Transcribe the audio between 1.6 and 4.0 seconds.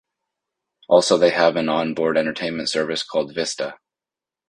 on board entertainment service called Vista.